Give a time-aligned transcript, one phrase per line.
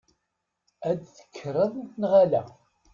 [0.89, 2.41] Ad tekkreḍ neɣ ala?